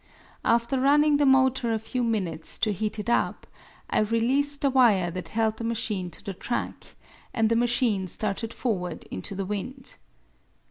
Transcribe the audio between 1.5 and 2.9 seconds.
a few minutes to